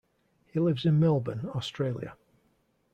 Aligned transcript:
He 0.51 0.59
lives 0.59 0.83
in 0.83 0.99
Melbourne, 0.99 1.47
Australia. 1.53 2.15